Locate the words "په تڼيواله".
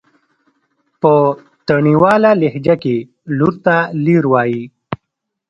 1.01-2.31